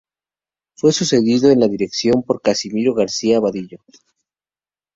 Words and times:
Fue 0.77 0.93
sucedido 0.93 1.51
en 1.51 1.59
la 1.59 1.67
dirección 1.67 2.23
por 2.23 2.41
Casimiro 2.41 2.95
García-Abadillo. 2.95 3.77